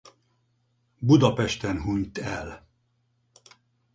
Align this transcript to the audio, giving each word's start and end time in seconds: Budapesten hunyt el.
Budapesten 0.97 1.79
hunyt 1.81 2.17
el. 2.17 2.67